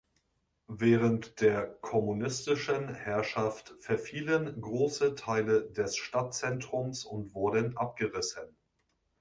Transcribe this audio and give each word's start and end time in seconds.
Während 0.71 1.41
der 1.41 1.67
kommunistischen 1.79 2.91
Herrschaft 2.91 3.75
verfielen 3.81 4.59
große 4.59 5.13
Teile 5.13 5.69
des 5.71 5.95
Stadtzentrums 5.95 7.05
und 7.05 7.35
wurden 7.35 7.77
abgerissen. 7.77 8.57